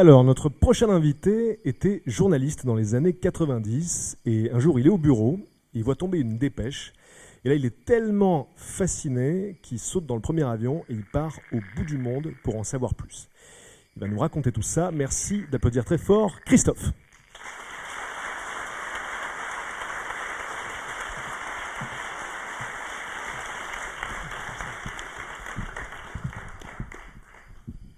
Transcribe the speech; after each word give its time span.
Alors, 0.00 0.22
notre 0.22 0.48
prochain 0.48 0.90
invité 0.90 1.58
était 1.64 2.04
journaliste 2.06 2.64
dans 2.64 2.76
les 2.76 2.94
années 2.94 3.14
90 3.14 4.18
et 4.26 4.48
un 4.52 4.60
jour 4.60 4.78
il 4.78 4.86
est 4.86 4.90
au 4.90 4.96
bureau, 4.96 5.40
il 5.74 5.82
voit 5.82 5.96
tomber 5.96 6.20
une 6.20 6.38
dépêche 6.38 6.92
et 7.44 7.48
là 7.48 7.56
il 7.56 7.66
est 7.66 7.84
tellement 7.84 8.48
fasciné 8.54 9.58
qu'il 9.60 9.80
saute 9.80 10.06
dans 10.06 10.14
le 10.14 10.20
premier 10.20 10.44
avion 10.44 10.84
et 10.88 10.92
il 10.92 11.04
part 11.04 11.36
au 11.50 11.58
bout 11.74 11.84
du 11.84 11.98
monde 11.98 12.30
pour 12.44 12.54
en 12.54 12.62
savoir 12.62 12.94
plus. 12.94 13.28
Il 13.96 14.00
va 14.00 14.06
nous 14.06 14.20
raconter 14.20 14.52
tout 14.52 14.62
ça. 14.62 14.92
Merci 14.92 15.42
d'applaudir 15.50 15.84
très 15.84 15.98
fort 15.98 16.42
Christophe. 16.42 16.92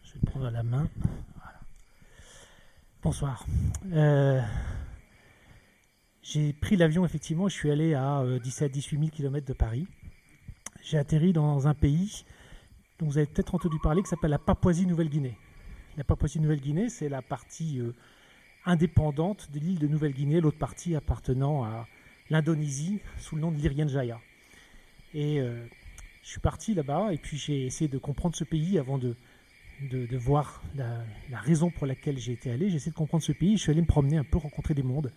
Je 0.02 0.26
prendre 0.30 0.50
la 0.50 0.62
main. 0.62 0.88
Bonsoir. 3.02 3.46
Euh, 3.94 4.42
j'ai 6.22 6.52
pris 6.52 6.76
l'avion, 6.76 7.02
effectivement, 7.06 7.48
je 7.48 7.54
suis 7.54 7.70
allé 7.70 7.94
à 7.94 8.22
17-18 8.22 8.90
000 8.90 9.06
km 9.06 9.46
de 9.46 9.54
Paris. 9.54 9.86
J'ai 10.82 10.98
atterri 10.98 11.32
dans 11.32 11.66
un 11.66 11.72
pays 11.72 12.26
dont 12.98 13.06
vous 13.06 13.16
avez 13.16 13.26
peut-être 13.26 13.54
entendu 13.54 13.78
parler, 13.82 14.02
qui 14.02 14.10
s'appelle 14.10 14.32
la 14.32 14.38
Papouasie-Nouvelle-Guinée. 14.38 15.38
La 15.96 16.04
Papouasie-Nouvelle-Guinée, 16.04 16.90
c'est 16.90 17.08
la 17.08 17.22
partie 17.22 17.80
euh, 17.80 17.94
indépendante 18.66 19.50
de 19.50 19.60
l'île 19.60 19.78
de 19.78 19.86
Nouvelle-Guinée, 19.86 20.42
l'autre 20.42 20.58
partie 20.58 20.94
appartenant 20.94 21.64
à 21.64 21.86
l'Indonésie 22.28 23.00
sous 23.16 23.34
le 23.34 23.40
nom 23.40 23.50
de 23.50 23.56
l'Irian 23.56 23.88
Jaya. 23.88 24.20
Et 25.14 25.40
euh, 25.40 25.64
je 26.22 26.28
suis 26.28 26.40
parti 26.40 26.74
là-bas 26.74 27.14
et 27.14 27.16
puis 27.16 27.38
j'ai 27.38 27.64
essayé 27.64 27.88
de 27.88 27.96
comprendre 27.96 28.36
ce 28.36 28.44
pays 28.44 28.78
avant 28.78 28.98
de, 28.98 29.16
de, 29.88 30.16
voir 30.16 30.62
la, 30.74 31.04
la, 31.30 31.38
raison 31.38 31.70
pour 31.70 31.86
laquelle 31.86 32.18
j'ai 32.18 32.32
été 32.32 32.50
allé. 32.50 32.68
J'ai 32.68 32.76
essayé 32.76 32.90
de 32.90 32.96
comprendre 32.96 33.22
ce 33.22 33.32
pays. 33.32 33.56
Je 33.56 33.62
suis 33.62 33.70
allé 33.70 33.80
me 33.80 33.86
promener 33.86 34.16
un 34.16 34.24
peu, 34.24 34.38
rencontrer 34.38 34.74
des 34.74 34.82
mondes. 34.82 35.12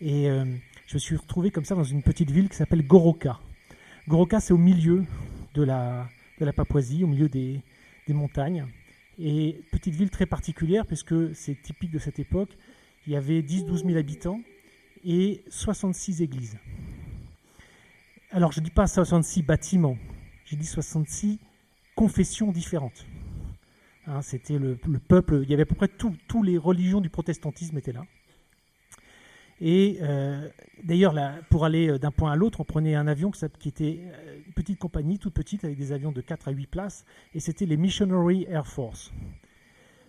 Et 0.00 0.28
euh, 0.28 0.44
je 0.86 0.94
me 0.94 0.98
suis 0.98 1.16
retrouvé 1.16 1.50
comme 1.50 1.64
ça 1.64 1.74
dans 1.74 1.84
une 1.84 2.02
petite 2.02 2.30
ville 2.30 2.48
qui 2.48 2.56
s'appelle 2.56 2.86
Goroka. 2.86 3.40
Goroka, 4.06 4.40
c'est 4.40 4.52
au 4.52 4.58
milieu 4.58 5.04
de 5.54 5.62
la, 5.62 6.08
de 6.38 6.44
la 6.44 6.52
Papouasie, 6.52 7.02
au 7.04 7.08
milieu 7.08 7.28
des, 7.28 7.60
des 8.06 8.14
montagnes. 8.14 8.66
Et 9.18 9.60
petite 9.72 9.94
ville 9.94 10.10
très 10.10 10.26
particulière, 10.26 10.86
puisque 10.86 11.34
c'est 11.34 11.60
typique 11.60 11.90
de 11.90 11.98
cette 11.98 12.18
époque. 12.18 12.50
Il 13.06 13.12
y 13.12 13.16
avait 13.16 13.40
10-12 13.40 13.86
000 13.86 13.98
habitants 13.98 14.40
et 15.04 15.42
66 15.48 16.22
églises. 16.22 16.58
Alors, 18.30 18.52
je 18.52 18.60
ne 18.60 18.64
dis 18.64 18.70
pas 18.70 18.86
66 18.86 19.42
bâtiments, 19.42 19.96
j'ai 20.44 20.56
dit 20.56 20.66
66 20.66 21.38
confessions 21.96 22.52
différentes. 22.52 23.06
Hein, 24.08 24.22
C'était 24.22 24.58
le, 24.58 24.78
le, 24.88 24.98
peuple, 24.98 25.40
il 25.42 25.50
y 25.50 25.54
avait 25.54 25.64
à 25.64 25.66
peu 25.66 25.74
près 25.74 25.88
toutes 25.88 26.18
les 26.44 26.56
religions 26.56 27.00
du 27.00 27.10
protestantisme 27.10 27.76
étaient 27.76 27.92
là. 27.92 28.04
Et 29.60 29.98
euh, 30.02 30.48
d'ailleurs, 30.84 31.14
pour 31.50 31.64
aller 31.64 31.98
d'un 31.98 32.12
point 32.12 32.32
à 32.32 32.36
l'autre, 32.36 32.60
on 32.60 32.64
prenait 32.64 32.94
un 32.94 33.06
avion 33.06 33.30
qui 33.30 33.68
était 33.68 34.00
une 34.46 34.52
petite 34.54 34.78
compagnie, 34.78 35.18
toute 35.18 35.34
petite, 35.34 35.64
avec 35.64 35.76
des 35.76 35.92
avions 35.92 36.12
de 36.12 36.20
4 36.20 36.48
à 36.48 36.50
8 36.52 36.66
places, 36.68 37.04
et 37.34 37.40
c'était 37.40 37.66
les 37.66 37.76
Missionary 37.76 38.46
Air 38.48 38.66
Force. 38.66 39.12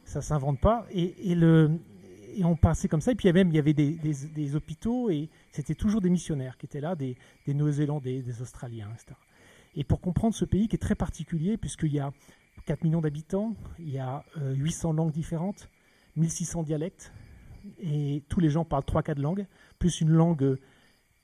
Ça 0.06 0.20
ne 0.20 0.24
s'invente 0.24 0.60
pas. 0.60 0.86
Et, 0.92 1.32
et, 1.32 1.36
on 2.44 2.56
passait 2.56 2.88
comme 2.88 3.02
ça, 3.02 3.12
et 3.12 3.16
puis 3.16 3.32
même 3.34 3.50
il 3.50 3.56
y 3.56 3.60
avait 3.60 3.74
des, 3.74 3.96
des, 3.96 4.14
des 4.34 4.56
hôpitaux, 4.56 5.10
et 5.10 5.30
c'était 5.52 5.76
toujours 5.76 6.00
des 6.00 6.12
missionnaires 6.12 6.58
qui 6.58 6.68
étaient 6.68 6.80
là, 6.80 6.96
des, 6.96 7.18
des 7.46 7.54
Néo-Zélandais, 7.54 8.22
des 8.22 8.42
Australiens, 8.42 8.90
etc. 8.94 9.20
Et 9.76 9.84
pour 9.84 10.00
comprendre 10.00 10.36
ce 10.36 10.46
pays 10.46 10.68
qui 10.68 10.76
est 10.76 10.80
très 10.80 10.96
particulier, 10.96 11.58
puisqu'il 11.58 11.94
y 11.94 12.00
a 12.00 12.14
4 12.66 12.84
millions 12.84 13.02
d'habitants, 13.02 13.56
il 13.80 13.90
y 13.90 14.00
a 14.00 14.24
euh, 14.38 14.54
800 14.54 14.94
langues 14.94 15.12
différentes, 15.12 15.70
1600 16.16 16.64
dialectes, 16.64 17.12
et 17.80 18.24
tous 18.30 18.40
les 18.40 18.50
gens 18.50 18.66
parlent 18.66 18.84
3-4 18.84 19.20
langues, 19.20 19.46
plus 19.78 20.02
une 20.02 20.10
langue 20.10 20.58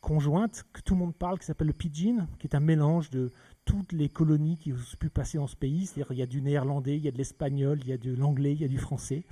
conjointe 0.05 0.65
que 0.71 0.81
tout 0.81 0.93
le 0.93 0.99
monde 0.99 1.15
parle, 1.15 1.39
qui 1.39 1.45
s'appelle 1.45 1.67
le 1.67 1.73
pidgin, 1.73 2.27
qui 2.37 2.47
est 2.47 2.55
un 2.55 2.59
mélange 2.59 3.09
de 3.09 3.31
toutes 3.65 3.91
les 3.91 4.07
colonies 4.07 4.57
qui 4.57 4.71
ont 4.71 4.97
pu 4.99 5.09
passer 5.09 5.39
dans 5.39 5.47
ce 5.47 5.55
pays. 5.55 5.87
C'est-à-dire 5.87 6.11
il 6.11 6.17
y 6.19 6.21
a 6.21 6.27
du 6.27 6.41
néerlandais, 6.41 6.95
il 6.95 7.03
y 7.03 7.07
a 7.07 7.11
de 7.11 7.17
l'espagnol, 7.17 7.79
il 7.81 7.89
y 7.89 7.93
a 7.93 7.97
de 7.97 8.13
l'anglais, 8.13 8.53
il 8.53 8.61
y 8.61 8.65
a 8.65 8.67
du 8.67 8.77
français. 8.77 9.23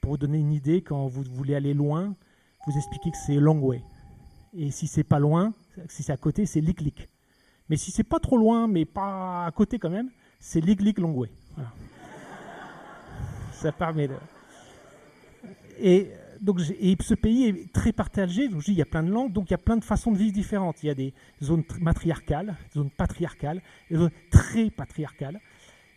Pour 0.00 0.12
vous 0.12 0.16
donner 0.16 0.38
une 0.38 0.52
idée, 0.52 0.82
quand 0.82 1.06
vous 1.08 1.22
voulez 1.22 1.54
aller 1.54 1.74
loin, 1.74 2.16
vous 2.66 2.76
expliquez 2.76 3.10
que 3.10 3.18
c'est 3.18 3.36
long 3.36 3.58
way. 3.60 3.82
Et 4.54 4.70
si 4.70 4.86
c'est 4.86 5.04
pas 5.04 5.18
loin, 5.18 5.52
si 5.88 6.02
c'est 6.02 6.12
à 6.12 6.16
côté, 6.16 6.46
c'est 6.46 6.62
lik-lik. 6.62 7.08
Mais 7.68 7.76
si 7.76 7.90
c'est 7.90 8.04
pas 8.04 8.18
trop 8.18 8.38
loin, 8.38 8.66
mais 8.66 8.86
pas 8.86 9.44
à 9.44 9.50
côté 9.50 9.78
quand 9.78 9.90
même, 9.90 10.10
c'est 10.40 10.60
lik-lik 10.60 10.98
long 10.98 11.12
way. 11.12 11.30
Ça 13.52 13.72
permet 13.72 14.08
de... 14.08 14.14
Et 15.78 16.10
donc, 16.40 16.60
ce 16.60 17.14
pays 17.14 17.46
est 17.46 17.72
très 17.72 17.92
partagé. 17.92 18.48
Donc, 18.48 18.66
il 18.68 18.74
y 18.74 18.82
a 18.82 18.86
plein 18.86 19.02
de 19.02 19.10
langues, 19.10 19.32
donc 19.32 19.48
il 19.48 19.52
y 19.52 19.54
a 19.54 19.58
plein 19.58 19.76
de 19.76 19.84
façons 19.84 20.12
de 20.12 20.18
vivre 20.18 20.32
différentes. 20.32 20.82
Il 20.82 20.86
y 20.86 20.90
a 20.90 20.94
des 20.94 21.14
zones 21.42 21.64
matriarcales, 21.80 22.56
des 22.72 22.80
zones 22.80 22.90
patriarcales, 22.90 23.62
des 23.90 23.96
zones 23.96 24.10
très 24.30 24.70
patriarcales. 24.70 25.40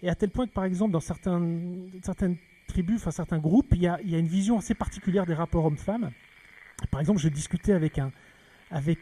Et 0.02 0.10
à 0.10 0.16
tel 0.16 0.30
point 0.30 0.48
que, 0.48 0.54
par 0.54 0.66
exemple, 0.66 0.92
dans 0.92 1.00
certaines 1.00 1.90
tribus, 2.68 2.98
enfin 2.98 3.12
certains 3.12 3.40
groupes, 3.40 3.68
il 3.72 3.82
y, 3.82 3.88
a, 3.88 4.00
une 4.02 4.28
vision 4.28 4.58
assez 4.58 4.76
particulière 4.76 5.26
des 5.26 5.34
rapports 5.34 5.66
hommes-femmes. 5.66 6.12
Par 6.92 7.00
exemple, 7.00 7.20
je 7.20 7.30
discutais 7.30 7.74
avec 7.74 7.98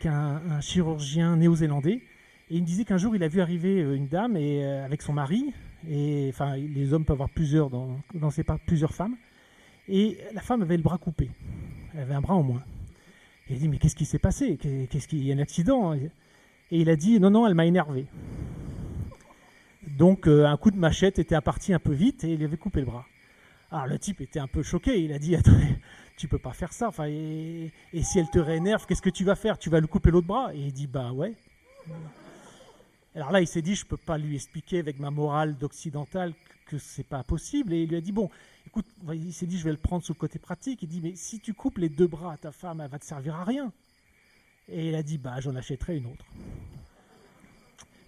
un, 0.05 0.61
chirurgien 0.61 1.35
néo-zélandais, 1.35 2.01
et 2.49 2.55
il 2.55 2.61
me 2.61 2.65
disait 2.65 2.85
qu'un 2.85 2.97
jour, 2.97 3.15
il 3.15 3.23
a 3.23 3.27
vu 3.27 3.41
arriver 3.41 3.79
une 3.79 4.07
dame 4.07 4.37
et, 4.37 4.63
euh, 4.63 4.85
avec 4.85 5.01
son 5.01 5.13
mari, 5.13 5.51
et 5.89 6.27
enfin, 6.29 6.55
les 6.55 6.93
hommes 6.93 7.05
peuvent 7.05 7.15
avoir 7.15 7.29
plusieurs, 7.29 7.69
dans, 7.69 7.97
plusieurs 8.65 8.93
femmes. 8.93 9.15
Et 9.87 10.17
la 10.33 10.41
femme 10.41 10.61
avait 10.61 10.77
le 10.77 10.83
bras 10.83 10.97
coupé. 10.97 11.29
Elle 11.93 12.01
avait 12.01 12.13
un 12.15 12.21
bras 12.21 12.35
en 12.35 12.43
moins. 12.43 12.63
Il 13.49 13.59
dit, 13.59 13.67
mais 13.67 13.77
qu'est-ce 13.77 13.95
qui 13.95 14.05
s'est 14.05 14.19
passé? 14.19 14.57
Qu'est-ce 14.57 15.07
qu'il 15.07 15.23
y 15.23 15.31
a 15.31 15.35
un 15.35 15.39
accident? 15.39 15.93
Et 15.93 16.09
il 16.71 16.89
a 16.89 16.95
dit, 16.95 17.19
non, 17.19 17.29
non, 17.29 17.45
elle 17.45 17.53
m'a 17.53 17.65
énervé. 17.65 18.07
Donc 19.87 20.27
euh, 20.27 20.45
un 20.45 20.57
coup 20.57 20.71
de 20.71 20.77
machette 20.77 21.19
était 21.19 21.39
parti 21.41 21.73
un 21.73 21.79
peu 21.79 21.93
vite 21.93 22.23
et 22.23 22.33
il 22.33 22.43
avait 22.43 22.57
coupé 22.57 22.79
le 22.79 22.87
bras. 22.87 23.05
Alors 23.71 23.85
le 23.85 23.99
type 23.99 24.19
était 24.21 24.39
un 24.39 24.47
peu 24.47 24.63
choqué. 24.63 24.99
Il 25.03 25.13
a 25.13 25.19
dit, 25.19 25.35
tu 26.17 26.27
peux 26.27 26.39
pas 26.39 26.53
faire 26.53 26.73
ça. 26.73 26.87
Enfin, 26.87 27.05
et, 27.07 27.71
et 27.93 28.03
si 28.03 28.17
elle 28.17 28.29
te 28.29 28.39
réénerve, 28.39 28.85
qu'est-ce 28.87 29.01
que 29.03 29.11
tu 29.11 29.23
vas 29.23 29.35
faire? 29.35 29.59
Tu 29.59 29.69
vas 29.69 29.79
lui 29.79 29.87
couper 29.87 30.09
l'autre 30.09 30.27
bras? 30.27 30.55
Et 30.55 30.59
il 30.59 30.73
dit, 30.73 30.87
bah 30.87 31.11
ouais. 31.11 31.35
Alors 33.15 33.31
là, 33.31 33.39
il 33.39 33.47
s'est 33.47 33.61
dit, 33.61 33.75
je 33.75 33.85
peux 33.85 33.97
pas 33.97 34.17
lui 34.17 34.35
expliquer 34.35 34.79
avec 34.79 34.99
ma 34.99 35.09
morale 35.09 35.57
d'occidental 35.57 36.33
que 36.65 36.77
c'est 36.77 37.07
pas 37.07 37.23
possible. 37.23 37.73
Et 37.73 37.83
il 37.83 37.89
lui 37.89 37.95
a 37.95 38.01
dit, 38.01 38.11
bon, 38.11 38.29
écoute, 38.67 38.85
il 39.13 39.31
s'est 39.31 39.45
dit, 39.45 39.57
je 39.57 39.63
vais 39.63 39.71
le 39.71 39.77
prendre 39.77 40.03
sous 40.03 40.11
le 40.11 40.17
côté 40.17 40.37
pratique. 40.37 40.83
Il 40.83 40.89
dit, 40.89 40.99
mais 41.01 41.15
si 41.15 41.39
tu 41.39 41.53
coupes 41.53 41.77
les 41.77 41.87
deux 41.87 42.07
bras 42.07 42.33
à 42.33 42.37
ta 42.37 42.51
femme, 42.51 42.81
elle 42.81 42.89
va 42.89 42.99
te 42.99 43.05
servir 43.05 43.35
à 43.35 43.45
rien. 43.45 43.71
Et 44.67 44.89
il 44.89 44.95
a 44.95 45.03
dit, 45.03 45.17
bah, 45.17 45.39
j'en 45.39 45.55
achèterai 45.55 45.95
une 45.95 46.07
autre. 46.07 46.25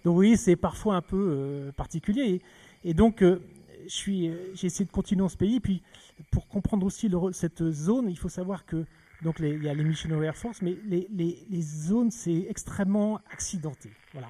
Donc, 0.04 0.14
voyez, 0.14 0.36
c'est 0.36 0.56
parfois 0.56 0.96
un 0.96 1.02
peu 1.02 1.16
euh, 1.30 1.72
particulier. 1.72 2.42
Et, 2.84 2.92
donc, 2.92 3.22
euh, 3.22 3.40
j'ai 3.86 4.34
essayé 4.62 4.84
de 4.84 4.90
continuer 4.90 5.20
dans 5.20 5.28
ce 5.30 5.38
pays. 5.38 5.58
Puis, 5.58 5.82
pour 6.30 6.48
comprendre 6.48 6.84
aussi 6.84 7.10
cette 7.32 7.70
zone, 7.70 8.10
il 8.10 8.18
faut 8.18 8.28
savoir 8.28 8.66
que, 8.66 8.84
donc, 9.22 9.36
il 9.40 9.64
y 9.64 9.68
a 9.68 9.74
les 9.74 9.84
Missionary 9.84 10.26
Air 10.26 10.36
Force, 10.36 10.60
mais 10.60 10.76
les, 10.84 11.08
les, 11.10 11.46
les 11.48 11.62
zones, 11.62 12.10
c'est 12.10 12.46
extrêmement 12.50 13.20
accidenté. 13.32 13.90
Voilà. 14.12 14.28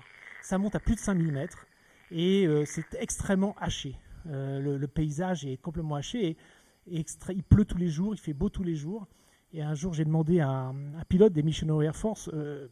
Ça 0.49 0.57
monte 0.57 0.75
à 0.75 0.81
plus 0.81 0.95
de 0.95 1.01
5000 1.01 1.31
mètres 1.31 1.67
et 2.11 2.47
euh, 2.47 2.65
c'est 2.65 2.95
extrêmement 2.99 3.55
haché. 3.61 3.97
Euh, 4.31 4.79
le, 4.79 4.89
paysage 4.89 5.45
est 5.45 5.59
complètement 5.59 5.97
haché 5.97 6.39
et, 6.87 7.05
il 7.29 7.43
pleut 7.43 7.67
tous 7.67 7.77
les 7.77 7.91
jours, 7.91 8.15
il 8.15 8.19
fait 8.19 8.33
beau 8.33 8.49
tous 8.49 8.63
les 8.63 8.75
jours. 8.75 9.07
Et 9.53 9.61
un 9.61 9.75
jour, 9.75 9.93
j'ai 9.93 10.07
demandé 10.07 10.41
à 10.41 10.49
un, 10.49 11.05
pilote 11.07 11.35
des 11.35 11.43
Missionary 11.43 11.85
Air 11.85 11.95
Force 11.95 12.31
euh, 12.33 12.67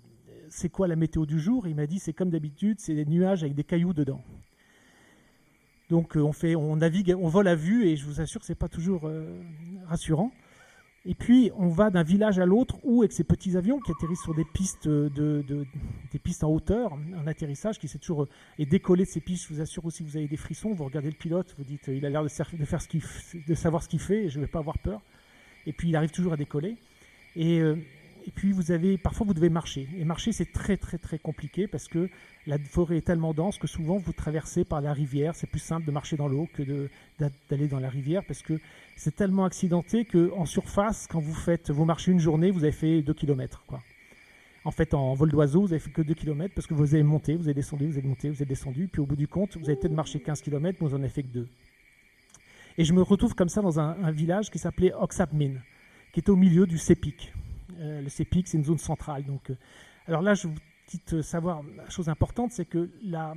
c'est 0.48 0.70
quoi 0.70 0.88
la 0.88 0.96
météo 0.96 1.26
du 1.26 1.38
jour? 1.38 1.68
Il 1.68 1.74
m'a 1.74 1.86
dit 1.86 1.98
c'est 1.98 2.14
comme 2.14 2.30
d'habitude, 2.30 2.80
c'est 2.80 2.94
des 2.94 3.04
nuages 3.04 3.42
avec 3.42 3.54
des 3.54 3.64
cailloux 3.64 3.92
dedans. 3.92 4.22
Donc 5.90 6.16
on 6.16 6.32
fait, 6.32 6.56
on 6.56 6.76
navigue, 6.76 7.14
on 7.14 7.28
vole 7.28 7.48
à 7.48 7.56
vue 7.56 7.86
et 7.88 7.96
je 7.96 8.06
vous 8.06 8.22
assure 8.22 8.40
que 8.40 8.46
c'est 8.46 8.54
pas 8.54 8.68
toujours 8.68 9.06
rassurant. 9.84 10.32
Et 11.08 11.14
puis, 11.14 11.52
on 11.56 11.68
va 11.68 11.90
d'un 11.90 12.02
village 12.02 12.40
à 12.40 12.46
l'autre 12.46 12.78
ou 12.82 13.02
avec 13.02 13.12
ces 13.12 13.22
petits 13.22 13.56
avions 13.56 13.78
qui 13.78 13.92
atterrissent 13.92 14.22
sur 14.22 14.34
des 14.34 14.44
pistes, 14.44 14.88
de, 14.88 15.44
des 16.10 16.18
pistes 16.18 16.42
en 16.42 16.50
hauteur, 16.50 16.92
un 17.16 17.28
atterrissage 17.28 17.78
qui 17.78 17.86
s'est 17.86 17.98
toujours 17.98 18.26
et 18.58 18.66
décoller 18.66 19.04
de 19.04 19.08
ces 19.08 19.20
pistes. 19.20 19.46
Je 19.48 19.54
vous 19.54 19.60
assure 19.60 19.84
aussi 19.86 20.02
vous 20.02 20.16
avez 20.16 20.26
des 20.26 20.36
frissons. 20.36 20.74
Vous 20.74 20.84
regardez 20.84 21.10
le 21.10 21.16
pilote, 21.16 21.54
vous 21.58 21.64
dites, 21.64 21.86
il 21.86 22.04
a 22.04 22.10
l'air 22.10 22.24
de, 22.24 22.28
faire 22.28 22.48
ce 22.48 23.38
de 23.46 23.54
savoir 23.54 23.84
ce 23.84 23.88
qu'il 23.88 24.00
fait 24.00 24.28
je 24.28 24.38
ne 24.40 24.44
vais 24.44 24.50
pas 24.50 24.58
avoir 24.58 24.78
peur. 24.78 25.00
Et 25.64 25.72
puis, 25.72 25.90
il 25.90 25.96
arrive 25.96 26.10
toujours 26.10 26.32
à 26.32 26.36
décoller. 26.36 26.76
Et, 27.36 27.60
euh, 27.60 27.76
et 28.26 28.30
puis 28.30 28.52
vous 28.52 28.72
avez, 28.72 28.98
parfois 28.98 29.26
vous 29.26 29.34
devez 29.34 29.48
marcher. 29.48 29.88
Et 29.96 30.04
marcher 30.04 30.32
c'est 30.32 30.52
très 30.52 30.76
très 30.76 30.98
très 30.98 31.18
compliqué 31.18 31.66
parce 31.66 31.88
que 31.88 32.08
la 32.46 32.58
forêt 32.58 32.98
est 32.98 33.06
tellement 33.06 33.34
dense 33.34 33.58
que 33.58 33.66
souvent 33.66 33.98
vous 33.98 34.12
traversez 34.12 34.64
par 34.64 34.80
la 34.80 34.92
rivière. 34.92 35.34
C'est 35.34 35.46
plus 35.46 35.60
simple 35.60 35.86
de 35.86 35.92
marcher 35.92 36.16
dans 36.16 36.28
l'eau 36.28 36.48
que 36.52 36.88
d'aller 37.48 37.68
dans 37.68 37.80
la 37.80 37.88
rivière 37.88 38.24
parce 38.24 38.42
que 38.42 38.60
c'est 38.96 39.14
tellement 39.14 39.44
accidenté 39.44 40.04
qu'en 40.04 40.44
surface, 40.44 41.06
quand 41.06 41.20
vous 41.20 41.34
faites, 41.34 41.70
vous 41.70 41.84
marchez 41.84 42.12
une 42.12 42.20
journée, 42.20 42.50
vous 42.50 42.64
avez 42.64 42.72
fait 42.72 43.02
2 43.02 43.14
km. 43.14 43.64
Quoi. 43.66 43.82
En 44.64 44.72
fait, 44.72 44.94
en 44.94 45.14
vol 45.14 45.30
d'oiseau, 45.30 45.60
vous 45.60 45.72
avez 45.72 45.78
fait 45.78 45.90
que 45.90 46.02
2 46.02 46.14
km 46.14 46.52
parce 46.54 46.66
que 46.66 46.74
vous 46.74 46.94
avez 46.94 47.04
monté, 47.04 47.36
vous 47.36 47.44
avez 47.44 47.54
descendu, 47.54 47.86
vous 47.86 47.98
avez 47.98 48.08
monté, 48.08 48.28
vous 48.28 48.36
avez 48.36 48.46
descendu. 48.46 48.88
Puis 48.88 49.00
au 49.00 49.06
bout 49.06 49.16
du 49.16 49.28
compte, 49.28 49.56
vous 49.56 49.68
avez 49.68 49.76
peut-être 49.76 49.94
marché 49.94 50.18
15 50.18 50.42
km, 50.42 50.78
mais 50.80 50.88
vous 50.88 50.94
en 50.94 50.98
avez 50.98 51.08
fait 51.08 51.22
que 51.22 51.28
2. 51.28 51.48
Et 52.78 52.84
je 52.84 52.92
me 52.92 53.00
retrouve 53.00 53.34
comme 53.34 53.48
ça 53.48 53.62
dans 53.62 53.78
un, 53.80 54.10
village 54.10 54.50
qui 54.50 54.58
s'appelait 54.58 54.92
Oxapmin, 54.92 55.54
qui 56.12 56.20
est 56.20 56.28
au 56.28 56.36
milieu 56.36 56.66
du 56.66 56.78
Sepik. 56.78 57.32
Euh, 57.78 58.00
le 58.00 58.08
CEPIC, 58.08 58.48
c'est 58.48 58.58
une 58.58 58.64
zone 58.64 58.78
centrale. 58.78 59.24
Donc, 59.24 59.50
euh, 59.50 59.56
alors 60.06 60.22
là, 60.22 60.34
je 60.34 60.48
vous 60.48 60.54
dis 60.88 61.00
savoir, 61.22 61.62
la 61.76 61.88
chose 61.90 62.08
importante, 62.08 62.52
c'est 62.52 62.64
que 62.64 62.90
la, 63.02 63.34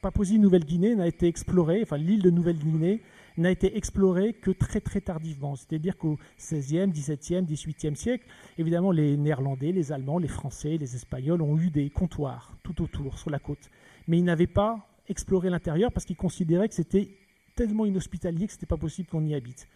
Papouasie-Nouvelle-Guinée 0.00 0.96
n'a 0.96 1.06
été 1.06 1.28
explorée, 1.28 1.80
enfin 1.82 1.96
l'île 1.96 2.22
de 2.22 2.30
Nouvelle-Guinée 2.30 3.02
n'a 3.36 3.52
été 3.52 3.76
explorée 3.76 4.32
que 4.32 4.50
très 4.50 4.80
très 4.80 5.00
tardivement. 5.00 5.54
C'est-à-dire 5.54 5.96
qu'au 5.96 6.18
XVIe, 6.38 6.88
XVIIe, 6.88 7.42
XVIIIe 7.42 7.94
siècle, 7.94 8.26
évidemment, 8.58 8.90
les 8.90 9.16
Néerlandais, 9.16 9.70
les 9.70 9.92
Allemands, 9.92 10.18
les 10.18 10.28
Français, 10.28 10.76
les 10.76 10.96
Espagnols 10.96 11.40
ont 11.40 11.56
eu 11.56 11.70
des 11.70 11.88
comptoirs 11.88 12.56
tout 12.64 12.82
autour, 12.82 13.16
sur 13.16 13.30
la 13.30 13.38
côte. 13.38 13.70
Mais 14.08 14.18
ils 14.18 14.24
n'avaient 14.24 14.48
pas 14.48 14.88
exploré 15.08 15.50
l'intérieur 15.50 15.92
parce 15.92 16.04
qu'ils 16.04 16.16
considéraient 16.16 16.68
que 16.68 16.74
c'était 16.74 17.08
tellement 17.54 17.86
inhospitalier 17.86 18.46
que 18.46 18.52
ce 18.52 18.56
n'était 18.56 18.66
pas 18.66 18.76
possible 18.76 19.08
qu'on 19.08 19.24
y 19.24 19.34
habite. 19.34 19.68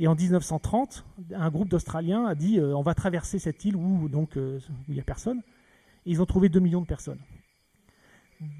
Et 0.00 0.08
en 0.08 0.14
1930, 0.14 1.04
un 1.34 1.50
groupe 1.50 1.68
d'Australiens 1.68 2.24
a 2.24 2.34
dit 2.34 2.58
euh, 2.58 2.74
on 2.74 2.80
va 2.80 2.94
traverser 2.94 3.38
cette 3.38 3.66
île 3.66 3.76
où 3.76 4.08
euh, 4.36 4.58
il 4.88 4.94
n'y 4.94 5.00
a 5.00 5.04
personne. 5.04 5.42
Et 6.06 6.12
ils 6.12 6.22
ont 6.22 6.26
trouvé 6.26 6.48
2 6.48 6.58
millions 6.58 6.80
de 6.80 6.86
personnes. 6.86 7.18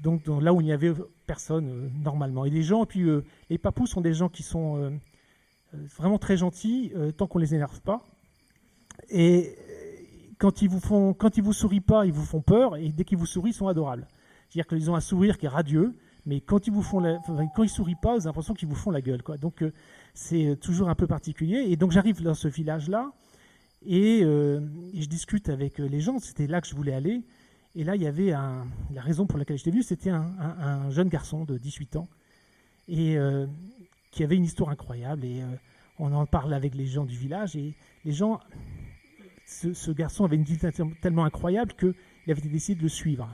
Donc 0.03 0.27
là 0.27 0.53
où 0.53 0.61
il 0.61 0.65
n'y 0.65 0.71
avait 0.71 0.93
personne 1.25 1.67
euh, 1.67 1.89
normalement. 2.03 2.45
Et 2.45 2.51
les 2.51 2.61
gens, 2.61 2.85
puis 2.85 3.09
les 3.49 3.57
papous 3.57 3.87
sont 3.87 4.01
des 4.01 4.13
gens 4.13 4.29
qui 4.29 4.43
sont 4.43 4.99
vraiment 5.73 6.19
très 6.19 6.37
gentils 6.37 6.93
tant 7.17 7.25
qu'on 7.25 7.39
les 7.39 7.55
énerve 7.55 7.81
pas. 7.81 8.05
Et 9.09 9.55
quand 10.37 10.61
ils 10.61 10.69
vous 10.69 10.79
font, 10.79 11.15
quand 11.15 11.37
ils 11.37 11.43
vous 11.43 11.53
sourient 11.53 11.81
pas, 11.81 12.05
ils 12.05 12.13
vous 12.13 12.23
font 12.23 12.41
peur. 12.41 12.77
Et 12.77 12.89
dès 12.89 13.03
qu'ils 13.03 13.17
vous 13.17 13.25
sourient, 13.25 13.49
ils 13.49 13.55
sont 13.55 13.67
adorables. 13.67 14.07
C'est-à-dire 14.47 14.67
qu'ils 14.67 14.91
ont 14.91 14.95
un 14.95 15.01
sourire 15.01 15.39
qui 15.39 15.47
est 15.47 15.49
radieux 15.49 15.95
mais 16.25 16.41
quand 16.41 16.67
ils 16.67 16.73
vous 16.73 16.83
font 16.83 17.01
quand 17.55 17.63
ils 17.63 17.69
sourient 17.69 17.95
pas, 17.95 18.13
vous 18.13 18.21
avez 18.21 18.25
l'impression 18.27 18.53
qu'ils 18.53 18.67
vous 18.67 18.75
font 18.75 18.91
la 18.91 19.01
gueule, 19.01 19.23
quoi. 19.23 19.37
Donc 19.37 19.63
euh, 19.63 19.73
c'est 20.13 20.47
euh, 20.47 20.55
toujours 20.55 20.89
un 20.89 20.95
peu 20.95 21.07
particulier. 21.07 21.65
Et 21.69 21.75
donc 21.77 21.91
j'arrive 21.91 22.21
dans 22.21 22.35
ce 22.35 22.47
village-là 22.47 23.11
et, 23.85 24.21
euh, 24.23 24.59
je 24.93 25.05
discute 25.05 25.49
avec 25.49 25.79
les 25.79 25.99
gens. 25.99 26.19
C'était 26.19 26.47
là 26.47 26.61
que 26.61 26.67
je 26.67 26.75
voulais 26.75 26.93
aller. 26.93 27.23
Et 27.73 27.83
là, 27.83 27.95
il 27.95 28.01
y 28.01 28.07
avait 28.07 28.31
la 28.31 29.01
raison 29.01 29.25
pour 29.25 29.39
laquelle 29.39 29.57
j'étais 29.57 29.71
venu, 29.71 29.81
c'était 29.81 30.09
un, 30.09 30.89
jeune 30.89 31.07
garçon 31.07 31.45
de 31.45 31.57
18 31.57 31.95
ans 31.95 32.09
et 32.89 33.15
qui 34.11 34.25
avait 34.25 34.35
une 34.35 34.43
histoire 34.43 34.71
incroyable. 34.71 35.23
Et 35.23 35.41
on 35.97 36.11
en 36.11 36.25
parle 36.25 36.53
avec 36.53 36.75
les 36.75 36.85
gens 36.85 37.05
du 37.05 37.15
village 37.15 37.55
et 37.55 37.73
les 38.03 38.11
gens, 38.11 38.41
ce, 39.45 39.71
ce 39.71 39.91
garçon 39.91 40.25
avait 40.25 40.35
une 40.35 40.43
vie 40.43 40.57
tellement 41.01 41.23
incroyable 41.23 41.71
qu'il 41.75 41.93
avait 42.27 42.41
décidé 42.41 42.77
de 42.77 42.83
le 42.83 42.89
suivre 42.89 43.33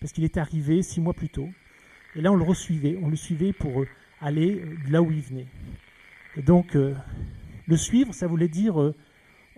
parce 0.00 0.12
qu'il 0.12 0.24
était 0.24 0.40
arrivé 0.40 0.82
six 0.82 1.02
mois 1.02 1.12
plus 1.12 1.28
tôt. 1.28 1.50
Et 2.16 2.20
là, 2.20 2.32
on 2.32 2.36
le 2.36 2.44
resuivait, 2.44 2.98
on 3.02 3.08
le 3.08 3.16
suivait 3.16 3.52
pour 3.52 3.82
euh, 3.82 3.88
aller 4.20 4.60
euh, 4.60 4.76
là 4.88 5.02
où 5.02 5.10
il 5.10 5.20
venait. 5.20 5.46
Donc, 6.38 6.74
euh, 6.74 6.94
le 7.66 7.76
suivre, 7.76 8.14
ça 8.14 8.26
voulait 8.26 8.48
dire 8.48 8.94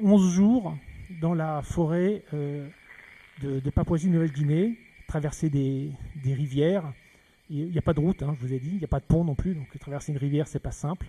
11 0.02 0.34
jours 0.34 0.76
dans 1.20 1.34
la 1.34 1.62
forêt 1.62 2.24
de, 2.32 3.70
Papouasie-Nouvelle-Guinée, 3.70 4.78
traverser 5.06 5.48
des, 5.48 5.92
rivières. 6.24 6.92
Il 7.50 7.70
n'y 7.70 7.78
a 7.78 7.82
pas 7.82 7.92
de 7.92 8.00
route, 8.00 8.22
hein, 8.22 8.34
je 8.40 8.46
vous 8.46 8.52
ai 8.52 8.58
dit, 8.58 8.70
il 8.72 8.78
n'y 8.78 8.84
a 8.84 8.88
pas 8.88 8.98
de 8.98 9.04
pont 9.04 9.24
non 9.24 9.34
plus, 9.34 9.54
donc 9.54 9.66
traverser 9.78 10.10
une 10.12 10.18
rivière, 10.18 10.48
c'est 10.48 10.58
pas 10.58 10.72
simple. 10.72 11.06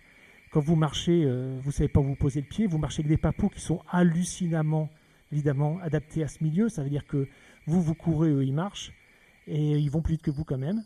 Quand 0.52 0.60
vous 0.60 0.76
marchez, 0.76 1.26
vous 1.26 1.68
ne 1.68 1.72
savez 1.72 1.90
pas 1.90 2.02
où 2.02 2.04
vous 2.04 2.16
poser 2.16 2.42
le 2.42 2.48
pied, 2.48 2.68
vous 2.68 2.78
marchez 2.78 3.02
avec 3.02 3.10
des 3.10 3.18
papous 3.18 3.50
qui 3.50 3.62
sont 3.62 3.82
hallucinamment, 3.90 4.90
évidemment, 5.32 5.80
adaptés 5.82 6.24
à 6.24 6.28
ce 6.28 6.44
milieu. 6.44 6.70
Ça 6.70 6.84
veut 6.84 6.90
dire 6.90 7.08
que 7.08 7.28
vous, 7.66 7.82
vous 7.82 7.96
courez, 7.96 8.30
eux, 8.30 8.44
ils 8.44 8.54
marchent, 8.54 8.92
et 9.48 9.78
ils 9.78 9.90
vont 9.90 10.02
plus 10.02 10.14
vite 10.14 10.24
que 10.24 10.32
vous 10.32 10.44
quand 10.44 10.60
même. 10.60 10.84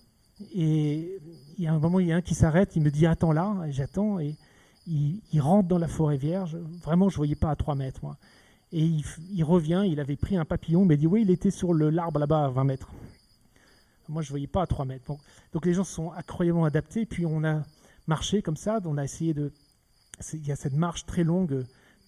Et 0.53 1.19
il 1.57 1.63
y 1.63 1.67
a 1.67 1.73
un 1.73 1.79
moment, 1.79 1.99
il 1.99 2.07
y 2.07 2.11
a 2.11 2.17
un 2.17 2.21
qui 2.21 2.35
s'arrête, 2.35 2.75
il 2.75 2.83
me 2.83 2.91
dit 2.91 3.05
attends 3.05 3.31
là, 3.31 3.55
j'attends, 3.69 4.19
et 4.19 4.35
il, 4.87 5.39
rentre 5.39 5.67
dans 5.67 5.77
la 5.77 5.87
forêt 5.87 6.17
vierge. 6.17 6.57
Vraiment, 6.83 7.09
je 7.09 7.15
ne 7.15 7.17
voyais 7.17 7.35
pas 7.35 7.49
à 7.49 7.55
3 7.55 7.75
mètres. 7.75 8.01
Et 8.71 8.85
il, 9.31 9.43
revient, 9.43 9.83
il 9.85 9.99
avait 9.99 10.17
pris 10.17 10.37
un 10.37 10.45
papillon, 10.45 10.85
mais 10.85 10.95
il 10.95 10.99
dit 10.99 11.07
oui, 11.07 11.21
il 11.21 11.31
était 11.31 11.51
sur 11.51 11.73
l'arbre 11.73 12.19
là-bas 12.19 12.45
à 12.45 12.49
20 12.49 12.63
mètres. 12.65 12.91
Moi, 14.09 14.21
je 14.21 14.27
ne 14.27 14.31
voyais 14.31 14.47
pas 14.47 14.61
à 14.61 14.67
3 14.67 14.85
mètres. 14.85 15.11
Donc, 15.53 15.65
les 15.65 15.73
gens 15.73 15.83
sont 15.83 16.11
incroyablement 16.11 16.65
adaptés, 16.65 17.05
puis 17.05 17.25
on 17.25 17.43
a 17.43 17.63
marché 18.07 18.41
comme 18.41 18.57
ça, 18.57 18.79
on 18.85 18.97
a 18.97 19.03
essayé 19.03 19.33
de... 19.33 19.51
Il 20.33 20.45
y 20.45 20.51
a 20.51 20.55
cette 20.55 20.75
marche 20.75 21.05
très 21.05 21.23
longue 21.23 21.65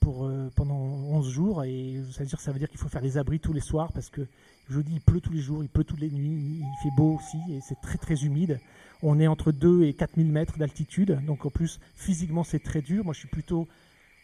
euh, 0.08 0.50
pendant 0.56 0.76
11 0.76 1.30
jours, 1.30 1.64
et 1.64 2.02
ça 2.12 2.52
veut 2.52 2.60
dire, 2.60 2.70
qu'il 2.70 2.80
faut 2.80 2.90
faire 2.90 3.02
des 3.02 3.18
abris 3.18 3.40
tous 3.40 3.54
les 3.54 3.62
soirs, 3.62 3.92
parce 3.94 4.10
que 4.10 4.22
je 4.70 4.76
vous 4.76 4.84
dis, 4.84 4.94
il 4.94 5.02
pleut 5.02 5.22
tous 5.22 5.32
les 5.32 5.42
jours, 5.42 5.64
il 5.64 5.70
pleut 5.70 5.84
toutes 5.84 6.00
les 6.00 6.10
nuits, 6.10 6.60
il 6.60 6.84
fait 6.84 6.96
beau 6.96 7.16
aussi, 7.16 7.38
et 7.52 7.60
c'est 7.62 7.80
très 7.82 7.98
très 7.98 8.26
humide. 8.26 8.60
On 9.02 9.20
est 9.20 9.28
entre 9.28 9.52
2 9.52 9.84
et 9.84 9.94
4000 9.94 10.32
mètres 10.32 10.58
d'altitude, 10.58 11.20
donc 11.26 11.46
en 11.46 11.50
plus, 11.50 11.80
physiquement, 11.96 12.44
c'est 12.44 12.60
très 12.60 12.82
dur. 12.82 13.04
Moi, 13.04 13.14
je 13.14 13.20
suis 13.20 13.28
plutôt 13.28 13.68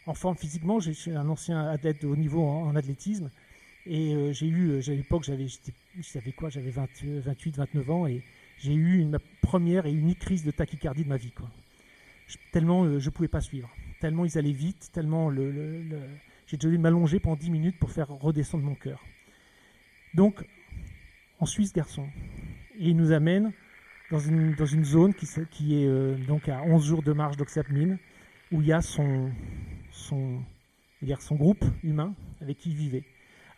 en 0.06 0.14
forme 0.14 0.36
physiquement, 0.36 0.80
je 0.80 0.90
suis 0.90 1.12
un 1.12 1.28
ancien 1.28 1.68
athlète 1.68 2.02
de 2.02 2.06
haut 2.06 2.16
niveau 2.16 2.42
en, 2.42 2.74
athlétisme, 2.76 3.30
et 3.86 4.14
euh, 4.14 4.32
j'ai 4.32 4.46
eu, 4.46 4.78
à 4.78 4.90
l'époque, 4.90 5.24
j'avais, 5.24 5.46
j'avais 6.00 6.32
quoi 6.32 6.50
J'avais 6.50 6.70
28, 6.70 7.56
29 7.56 7.90
ans, 7.90 8.06
et 8.06 8.22
j'ai 8.58 8.74
eu 8.74 8.98
une, 8.98 9.10
ma 9.10 9.18
première 9.42 9.86
et 9.86 9.92
unique 9.92 10.20
crise 10.20 10.44
de 10.44 10.50
tachycardie 10.50 11.04
de 11.04 11.08
ma 11.08 11.16
vie. 11.16 11.32
Quoi. 11.32 11.48
tellement 12.52 12.84
euh, 12.84 12.98
je 12.98 13.06
ne 13.06 13.10
pouvais 13.10 13.28
pas 13.28 13.40
suivre, 13.40 13.70
tellement 14.04 14.26
ils 14.26 14.36
allaient 14.36 14.52
vite, 14.52 14.90
tellement 14.92 15.30
le, 15.30 15.82
j'ai 16.46 16.58
dû 16.58 16.76
m'allonger 16.76 17.20
pendant 17.20 17.36
10 17.36 17.50
minutes 17.50 17.78
pour 17.78 17.90
faire 17.90 18.08
redescendre 18.08 18.62
mon 18.62 18.74
cœur. 18.74 19.02
Donc, 20.12 20.46
on 21.40 21.46
suit 21.46 21.68
ce 21.68 21.72
garçon. 21.72 22.06
Et 22.78 22.90
il 22.90 22.96
nous 22.98 23.12
amène 23.12 23.54
dans 24.10 24.18
une, 24.18 24.54
dans 24.56 24.66
une 24.66 24.84
zone 24.84 25.14
qui, 25.14 25.24
est 25.74 25.86
euh, 25.86 26.18
donc 26.28 26.50
à 26.50 26.62
11 26.64 26.84
jours 26.84 27.02
de 27.02 27.14
marche 27.14 27.38
d'Oxapmine, 27.38 27.98
où 28.52 28.60
il 28.60 28.66
y 28.66 28.74
a 28.74 28.82
son, 28.82 29.30
son, 29.90 30.42
dire 31.00 31.22
son 31.22 31.36
groupe 31.36 31.64
humain 31.82 32.12
avec 32.42 32.58
qui 32.58 32.72
il 32.72 32.76
vivait. 32.76 33.04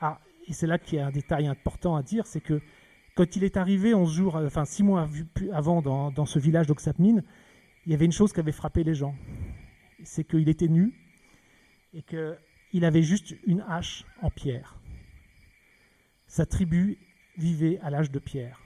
Ah, 0.01 0.21
et 0.47 0.53
c'est 0.53 0.69
là 0.69 0.79
qu'il 0.79 0.99
y 0.99 1.01
a 1.01 1.09
un 1.09 1.11
détail 1.11 1.49
important 1.49 1.97
à 1.97 2.05
dire, 2.05 2.25
c'est 2.25 2.41
que 2.41 2.61
quand 3.17 3.35
il 3.35 3.43
est 3.43 3.57
arrivé 3.57 3.95
11 3.95 4.15
jours, 4.15 4.37
enfin 4.37 4.65
6 4.65 4.85
mois 4.85 5.09
avant 5.53 5.83
dans, 5.83 6.13
dans 6.13 6.25
ce 6.25 6.39
village 6.39 6.69
d'Oxapmine, 6.69 7.25
il 7.85 7.91
y 7.91 7.97
avait 7.97 8.05
une 8.05 8.13
chose 8.13 8.33
qui 8.33 8.39
avait 8.39 8.53
frappé 8.53 8.85
les 8.85 8.95
gens. 8.95 9.17
C'est 10.07 10.25
qu'il 10.25 10.49
était 10.49 10.69
nu 10.69 10.95
et 11.93 12.03
qu'il 12.03 12.85
avait 12.85 13.03
juste 13.03 13.35
une 13.45 13.61
hache 13.69 14.05
en 14.23 14.31
pierre. 14.31 14.79
Sa 16.29 16.47
tribu 16.47 16.99
vivait 17.37 17.79
à 17.81 17.91
l'âge 17.91 18.11
de 18.11 18.21
pierre. 18.21 18.61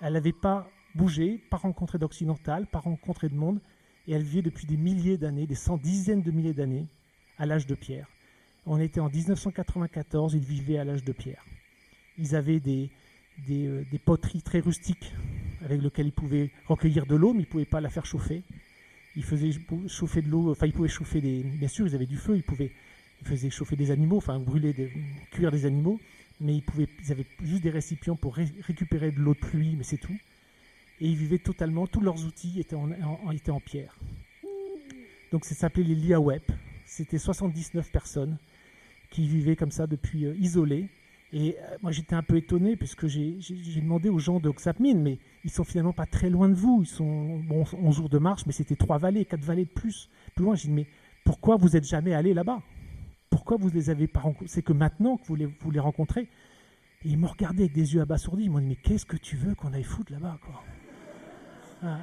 Elle 0.00 0.14
n'avait 0.14 0.32
pas 0.32 0.66
bougé, 0.94 1.38
pas 1.50 1.58
rencontré 1.58 1.98
d'occidental, 1.98 2.66
pas 2.66 2.78
rencontré 2.78 3.28
de 3.28 3.34
monde, 3.34 3.60
et 4.06 4.12
elle 4.12 4.22
vivait 4.22 4.42
depuis 4.42 4.66
des 4.66 4.76
milliers 4.76 5.18
d'années, 5.18 5.46
des 5.46 5.54
cent 5.54 5.76
dizaines 5.76 6.22
de 6.22 6.30
milliers 6.30 6.54
d'années, 6.54 6.88
à 7.38 7.44
l'âge 7.46 7.66
de 7.66 7.74
pierre. 7.74 8.08
On 8.66 8.80
était 8.80 9.00
en 9.00 9.10
1994, 9.10 10.34
ils 10.34 10.40
vivaient 10.40 10.78
à 10.78 10.84
l'âge 10.84 11.04
de 11.04 11.12
pierre. 11.12 11.44
Ils 12.16 12.34
avaient 12.34 12.60
des, 12.60 12.90
euh, 13.50 13.84
des, 13.90 13.98
poteries 13.98 14.42
très 14.42 14.60
rustiques 14.60 15.12
avec 15.60 15.82
lesquelles 15.82 16.06
ils 16.06 16.12
pouvaient 16.12 16.50
recueillir 16.66 17.04
de 17.04 17.14
l'eau, 17.14 17.34
mais 17.34 17.40
ils 17.40 17.46
ne 17.46 17.50
pouvaient 17.50 17.64
pas 17.66 17.80
la 17.80 17.90
faire 17.90 18.06
chauffer. 18.06 18.42
Ils 19.16 19.24
faisaient 19.24 19.50
chauffer 19.88 20.22
de 20.22 20.28
l'eau, 20.28 20.50
enfin 20.50 20.66
ils 20.66 20.72
pouvaient 20.72 20.88
chauffer 20.88 21.20
des... 21.20 21.42
Bien 21.42 21.68
sûr, 21.68 21.86
ils 21.86 21.94
avaient 21.94 22.06
du 22.06 22.16
feu, 22.16 22.36
ils, 22.36 22.42
pouvaient, 22.42 22.72
ils 23.20 23.26
faisaient 23.26 23.50
chauffer 23.50 23.76
des 23.76 23.90
animaux, 23.90 24.16
enfin 24.16 24.38
brûler, 24.40 24.72
des, 24.72 24.92
cuire 25.30 25.50
des 25.50 25.66
animaux, 25.66 26.00
mais 26.40 26.56
ils, 26.56 26.62
pouvaient, 26.62 26.88
ils 27.04 27.12
avaient 27.12 27.26
juste 27.42 27.62
des 27.62 27.70
récipients 27.70 28.16
pour 28.16 28.34
récupérer 28.34 29.12
de 29.12 29.20
l'eau 29.20 29.34
de 29.34 29.38
pluie, 29.38 29.76
mais 29.76 29.84
c'est 29.84 29.98
tout. 29.98 30.16
Et 31.00 31.08
ils 31.08 31.16
vivaient 31.16 31.38
totalement, 31.38 31.86
tous 31.86 32.00
leurs 32.00 32.24
outils 32.24 32.58
étaient 32.60 32.76
en, 32.76 32.90
en 32.92 33.60
pierre. 33.60 33.96
Donc 35.32 35.44
ça 35.44 35.54
s'appelait 35.54 35.84
les 35.84 35.96
Liawep. 35.96 36.50
C'était 36.84 37.18
79 37.18 37.90
personnes 37.90 38.38
qui 39.10 39.26
vivaient 39.26 39.56
comme 39.56 39.70
ça 39.70 39.86
depuis 39.86 40.26
euh, 40.26 40.34
isolées. 40.36 40.88
Et 41.34 41.56
euh, 41.58 41.76
moi 41.82 41.90
j'étais 41.90 42.14
un 42.14 42.22
peu 42.22 42.36
étonné 42.36 42.76
puisque 42.76 43.08
j'ai 43.08 43.40
demandé 43.80 44.08
aux 44.08 44.20
gens 44.20 44.38
de 44.38 44.48
Oxapmine, 44.48 45.02
mais 45.02 45.18
ils 45.44 45.50
sont 45.50 45.64
finalement 45.64 45.92
pas 45.92 46.06
très 46.06 46.30
loin 46.30 46.48
de 46.48 46.54
vous. 46.54 46.80
Ils 46.82 46.88
sont 46.88 47.40
bon, 47.40 47.64
11 47.72 47.96
jours 47.96 48.08
de 48.08 48.18
marche, 48.18 48.46
mais 48.46 48.52
c'était 48.52 48.76
trois 48.76 48.98
vallées, 48.98 49.24
quatre 49.24 49.44
vallées 49.44 49.64
de 49.64 49.70
plus. 49.70 50.08
Plus 50.36 50.44
loin, 50.44 50.54
j'ai 50.54 50.68
dit 50.68 50.74
mais 50.74 50.86
pourquoi 51.24 51.56
vous 51.56 51.70
n'êtes 51.70 51.84
jamais 51.84 52.14
allé 52.14 52.34
là-bas? 52.34 52.62
Pourquoi 53.30 53.56
vous 53.56 53.68
les 53.68 53.90
avez 53.90 54.06
pas 54.06 54.20
rencontrés? 54.20 54.46
C'est 54.46 54.62
que 54.62 54.72
maintenant 54.72 55.16
que 55.16 55.26
vous 55.26 55.34
les, 55.34 55.46
vous 55.46 55.70
les 55.72 55.80
rencontrez. 55.80 56.28
Et 57.04 57.08
ils 57.08 57.18
m'ont 57.18 57.26
regardé 57.26 57.64
avec 57.64 57.74
des 57.74 57.94
yeux 57.94 58.00
abasourdis. 58.00 58.44
Ils 58.44 58.50
m'ont 58.50 58.60
dit 58.60 58.66
Mais 58.68 58.76
qu'est-ce 58.76 59.04
que 59.04 59.16
tu 59.16 59.36
veux 59.36 59.56
qu'on 59.56 59.72
aille 59.72 59.82
foutre 59.82 60.12
là-bas 60.12 60.38
quoi? 60.40 60.62
Ah, 61.82 61.98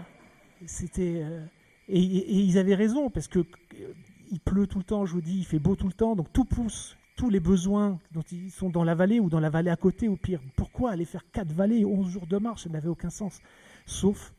C'était. 0.65 1.21
Euh, 1.23 1.45
et, 1.87 1.99
ils 1.99 2.57
avaient 2.57 2.75
raison, 2.75 3.09
parce 3.09 3.27
que 3.27 3.39
euh, 3.39 3.93
il 4.31 4.39
pleut 4.39 4.67
tout 4.67 4.77
le 4.77 4.83
temps, 4.83 5.05
je 5.05 5.13
vous 5.13 5.21
dis, 5.21 5.39
il 5.39 5.45
fait 5.45 5.59
beau 5.59 5.75
tout 5.75 5.87
le 5.87 5.93
temps, 5.93 6.15
donc 6.15 6.31
tout 6.31 6.45
pousse. 6.45 6.97
Tous 7.21 7.29
les 7.29 7.39
besoins 7.39 7.99
dont 8.13 8.23
ils 8.31 8.49
sont 8.49 8.71
dans 8.71 8.83
la 8.83 8.95
vallée 8.95 9.19
ou 9.19 9.29
dans 9.29 9.39
la 9.39 9.51
vallée 9.51 9.69
à 9.69 9.75
côté, 9.75 10.07
au 10.07 10.15
pire. 10.15 10.41
Pourquoi 10.55 10.89
aller 10.89 11.05
faire 11.05 11.23
quatre 11.31 11.51
vallées, 11.51 11.85
11 11.85 12.09
jours 12.09 12.25
de 12.25 12.39
marche? 12.39 12.63
Ça 12.63 12.69
n'avait 12.69 12.87
aucun 12.87 13.11
sens. 13.11 13.41
Sauf, 13.85 14.33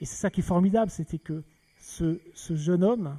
et 0.00 0.06
c'est 0.06 0.16
ça 0.16 0.28
qui 0.28 0.40
est 0.40 0.42
formidable, 0.42 0.90
c'était 0.90 1.20
que 1.20 1.44
ce, 1.78 2.18
jeune 2.50 2.82
homme, 2.82 3.16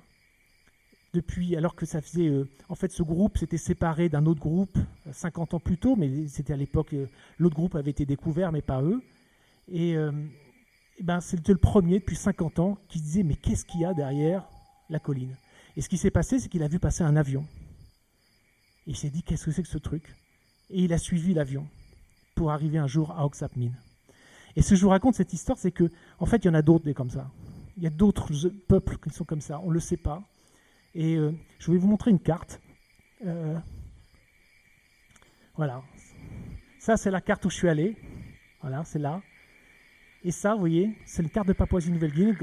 depuis, 1.13 1.55
alors 1.55 1.73
que 1.73 1.85
ça 1.85 2.01
faisait. 2.01 2.27
Euh, 2.27 2.49
en 2.67 2.75
fait, 2.75 2.91
ce 2.91 3.01
groupe 3.01 3.37
s'était 3.37 3.57
séparé 3.57 4.09
d'un 4.09 4.25
autre 4.25 4.41
groupe 4.41 4.77
50 5.09 5.53
ans 5.53 5.61
plus 5.61 5.77
tôt, 5.77 5.95
mais 5.95 6.27
c'était 6.27 6.51
à 6.51 6.57
l'époque. 6.57 6.91
Euh, 6.91 7.07
l'autre 7.39 7.55
groupe 7.55 7.75
avait 7.75 7.91
été 7.91 8.05
découvert, 8.05 8.51
mais 8.51 8.61
pas 8.61 8.81
eux. 8.81 9.01
Et, 9.71 9.95
euh, 9.95 10.11
ben, 11.01 11.21
c'était 11.21 11.53
le 11.53 11.59
premier 11.59 11.99
depuis 11.99 12.17
50 12.17 12.59
ans 12.59 12.77
qui 12.89 12.99
disait 12.99 13.23
Mais 13.23 13.35
qu'est-ce 13.35 13.63
qu'il 13.63 13.79
y 13.79 13.85
a 13.85 13.93
derrière 13.93 14.49
la 14.89 14.99
colline? 14.99 15.37
Et 15.77 15.81
ce 15.81 15.87
qui 15.87 15.97
s'est 15.97 16.11
passé, 16.11 16.39
c'est 16.39 16.49
qu'il 16.49 16.63
a 16.63 16.67
vu 16.67 16.77
passer 16.77 17.03
un 17.03 17.15
avion. 17.15 17.45
Il 18.87 18.95
s'est 18.95 19.09
dit 19.09 19.21
Qu'est-ce 19.21 19.45
que 19.45 19.51
c'est 19.51 19.63
que 19.63 19.69
ce 19.69 19.77
truc? 19.77 20.15
Et 20.69 20.83
il 20.83 20.93
a 20.93 20.97
suivi 20.97 21.33
l'avion 21.33 21.67
pour 22.35 22.51
arriver 22.51 22.77
un 22.77 22.87
jour 22.87 23.11
à 23.11 23.25
Oxapmine. 23.25 23.75
Et 24.55 24.61
ce 24.61 24.71
que 24.71 24.75
je 24.75 24.81
vous 24.81 24.89
raconte 24.89 25.15
cette 25.15 25.33
histoire, 25.33 25.57
c'est 25.57 25.71
que, 25.71 25.91
en 26.19 26.25
fait, 26.25 26.37
il 26.37 26.47
y 26.47 26.49
en 26.49 26.53
a 26.53 26.61
d'autres 26.61 26.91
comme 26.93 27.09
ça. 27.09 27.29
Il 27.75 27.83
y 27.83 27.87
a 27.87 27.91
d'autres 27.91 28.31
peuples 28.67 28.97
qui 28.97 29.09
sont 29.11 29.23
comme 29.23 29.41
ça. 29.41 29.59
On 29.59 29.69
ne 29.69 29.73
le 29.73 29.79
sait 29.79 29.97
pas. 29.97 30.23
Et 30.95 31.15
euh, 31.15 31.31
je 31.59 31.71
vais 31.71 31.77
vous 31.77 31.87
montrer 31.87 32.11
une 32.11 32.19
carte. 32.19 32.59
Euh, 33.25 33.57
voilà. 35.55 35.83
Ça, 36.79 36.97
c'est 36.97 37.11
la 37.11 37.21
carte 37.21 37.45
où 37.45 37.49
je 37.49 37.55
suis 37.55 37.69
allé. 37.69 37.95
Voilà, 38.61 38.83
c'est 38.83 38.99
là. 38.99 39.21
Et 40.23 40.31
ça, 40.31 40.53
vous 40.53 40.59
voyez, 40.59 40.97
c'est 41.05 41.21
une 41.21 41.29
carte 41.29 41.47
de 41.47 41.53
Papouasie-Nouvelle-Guinée. 41.53 42.33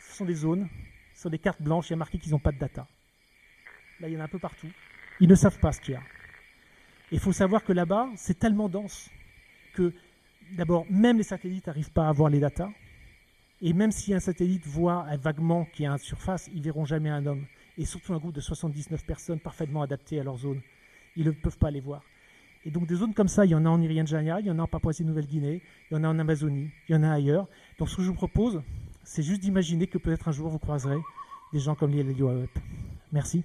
Ce 0.00 0.16
sont 0.16 0.24
des 0.24 0.34
zones. 0.34 0.68
Ce 1.14 1.22
sont 1.22 1.30
des 1.30 1.38
cartes 1.38 1.60
blanches. 1.60 1.88
Il 1.88 1.90
y 1.90 1.94
a 1.94 1.96
marqué 1.96 2.18
qu'ils 2.18 2.32
n'ont 2.32 2.38
pas 2.38 2.52
de 2.52 2.58
data. 2.58 2.86
Là, 4.00 4.08
il 4.08 4.14
y 4.14 4.16
en 4.16 4.20
a 4.20 4.24
un 4.24 4.28
peu 4.28 4.38
partout. 4.38 4.68
Ils 5.20 5.28
ne 5.28 5.34
savent 5.34 5.58
pas 5.58 5.72
ce 5.72 5.80
qu'il 5.80 5.94
y 5.94 5.96
a. 5.96 6.02
Il 7.10 7.18
faut 7.18 7.32
savoir 7.32 7.64
que 7.64 7.72
là-bas, 7.72 8.08
c'est 8.16 8.38
tellement 8.38 8.68
dense 8.68 9.10
que, 9.74 9.92
d'abord, 10.56 10.84
même 10.90 11.16
les 11.16 11.22
satellites 11.22 11.66
n'arrivent 11.66 11.92
pas 11.92 12.08
à 12.08 12.12
voir 12.12 12.30
les 12.30 12.40
datas. 12.40 12.70
Et 13.60 13.72
même 13.72 13.90
si 13.90 14.14
un 14.14 14.20
satellite 14.20 14.66
voit 14.66 15.06
vaguement 15.16 15.64
qu'il 15.64 15.84
y 15.84 15.88
a 15.88 15.92
une 15.92 15.98
surface, 15.98 16.48
ils 16.54 16.62
verront 16.62 16.84
jamais 16.84 17.10
un 17.10 17.26
homme 17.26 17.46
et 17.76 17.84
surtout 17.84 18.12
un 18.14 18.18
groupe 18.18 18.34
de 18.34 18.40
79 18.40 19.04
personnes 19.04 19.40
parfaitement 19.40 19.82
adaptées 19.82 20.20
à 20.20 20.24
leur 20.24 20.36
zone. 20.36 20.60
Ils 21.16 21.26
ne 21.26 21.30
peuvent 21.32 21.58
pas 21.58 21.70
les 21.70 21.80
voir. 21.80 22.02
Et 22.64 22.70
donc 22.70 22.86
des 22.86 22.96
zones 22.96 23.14
comme 23.14 23.28
ça, 23.28 23.46
il 23.46 23.50
y 23.50 23.54
en 23.54 23.64
a 23.64 23.68
en 23.68 23.80
Irian 23.80 24.04
Jaya, 24.04 24.40
il 24.40 24.46
y 24.46 24.50
en 24.50 24.58
a 24.58 24.62
en 24.62 24.66
Papouasie-Nouvelle-Guinée, 24.66 25.62
il 25.90 25.94
y 25.94 25.96
en 25.96 26.04
a 26.04 26.08
en 26.08 26.18
Amazonie, 26.18 26.70
il 26.88 26.92
y 26.92 26.98
en 26.98 27.02
a 27.02 27.10
ailleurs. 27.10 27.48
Donc 27.78 27.88
ce 27.88 27.96
que 27.96 28.02
je 28.02 28.08
vous 28.08 28.14
propose, 28.14 28.62
c'est 29.04 29.22
juste 29.22 29.40
d'imaginer 29.40 29.86
que 29.86 29.98
peut-être 29.98 30.28
un 30.28 30.32
jour 30.32 30.48
vous 30.48 30.58
croiserez 30.58 30.98
des 31.52 31.60
gens 31.60 31.74
comme 31.74 31.92
les 31.92 32.04
Merci. 33.12 33.42